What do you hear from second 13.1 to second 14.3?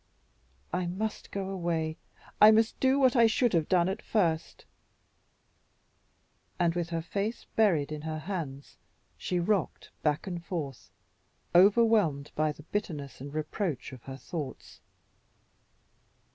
and reproach of her